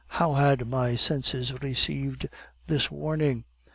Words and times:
How 0.07 0.33
had 0.33 0.67
my 0.67 0.95
senses 0.95 1.53
received 1.61 2.27
this 2.65 2.89
warning? 2.89 3.45